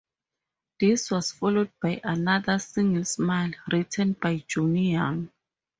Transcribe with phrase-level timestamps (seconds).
[0.79, 5.29] This was followed by another single "Smile", written by Johnny Young.